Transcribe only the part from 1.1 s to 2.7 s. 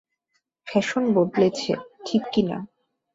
বদলেছে, ঠিক কিনা?